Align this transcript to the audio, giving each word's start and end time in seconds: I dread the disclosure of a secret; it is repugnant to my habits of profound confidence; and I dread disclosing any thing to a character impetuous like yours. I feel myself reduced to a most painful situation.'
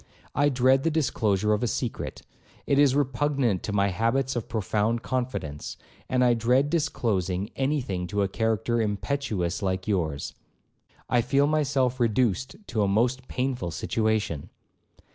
I 0.33 0.49
dread 0.49 0.81
the 0.81 0.89
disclosure 0.89 1.53
of 1.53 1.61
a 1.61 1.67
secret; 1.67 2.23
it 2.65 2.79
is 2.79 2.95
repugnant 2.95 3.61
to 3.61 3.71
my 3.71 3.89
habits 3.89 4.35
of 4.35 4.49
profound 4.49 5.03
confidence; 5.03 5.77
and 6.09 6.23
I 6.23 6.33
dread 6.33 6.71
disclosing 6.71 7.51
any 7.55 7.81
thing 7.81 8.07
to 8.07 8.23
a 8.23 8.27
character 8.27 8.81
impetuous 8.81 9.61
like 9.61 9.87
yours. 9.87 10.33
I 11.07 11.21
feel 11.21 11.45
myself 11.45 11.99
reduced 11.99 12.55
to 12.65 12.81
a 12.81 12.87
most 12.87 13.27
painful 13.27 13.69
situation.' 13.69 14.49